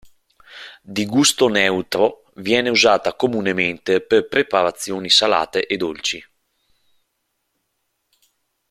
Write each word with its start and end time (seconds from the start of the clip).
Di 0.81 1.05
gusto 1.05 1.47
neutro 1.47 2.23
viene 2.37 2.69
usata 2.71 3.13
comunemente 3.13 4.01
per 4.01 4.27
preparazioni 4.27 5.11
salate 5.11 5.67
e 5.67 5.77
dolci. 5.77 6.27